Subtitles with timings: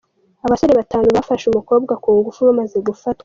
[0.45, 3.17] Abasore batanu bafashe umukobwa ku ngufu bamaze gufatwa